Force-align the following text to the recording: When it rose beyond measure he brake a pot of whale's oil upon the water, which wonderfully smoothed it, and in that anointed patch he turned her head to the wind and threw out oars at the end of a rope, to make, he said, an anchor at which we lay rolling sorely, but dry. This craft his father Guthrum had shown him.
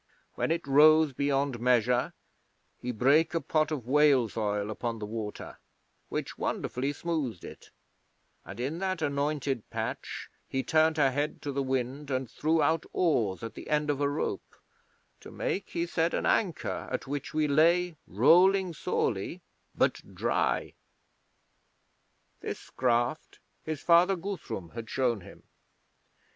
When 0.33 0.49
it 0.49 0.65
rose 0.65 1.13
beyond 1.13 1.59
measure 1.59 2.13
he 2.79 2.91
brake 2.91 3.35
a 3.35 3.39
pot 3.39 3.69
of 3.69 3.85
whale's 3.85 4.35
oil 4.35 4.71
upon 4.71 4.97
the 4.97 5.05
water, 5.05 5.59
which 6.09 6.39
wonderfully 6.39 6.91
smoothed 6.91 7.43
it, 7.43 7.69
and 8.43 8.59
in 8.59 8.79
that 8.79 9.03
anointed 9.03 9.69
patch 9.69 10.31
he 10.49 10.63
turned 10.63 10.97
her 10.97 11.11
head 11.11 11.39
to 11.43 11.51
the 11.51 11.61
wind 11.61 12.09
and 12.09 12.27
threw 12.27 12.63
out 12.63 12.83
oars 12.93 13.43
at 13.43 13.53
the 13.53 13.69
end 13.69 13.91
of 13.91 14.01
a 14.01 14.09
rope, 14.09 14.55
to 15.19 15.29
make, 15.29 15.69
he 15.69 15.85
said, 15.85 16.15
an 16.15 16.25
anchor 16.25 16.89
at 16.91 17.05
which 17.05 17.31
we 17.35 17.47
lay 17.47 17.95
rolling 18.07 18.73
sorely, 18.73 19.43
but 19.75 20.01
dry. 20.15 20.73
This 22.39 22.71
craft 22.71 23.37
his 23.63 23.81
father 23.81 24.15
Guthrum 24.15 24.69
had 24.71 24.89
shown 24.89 25.21
him. 25.21 25.43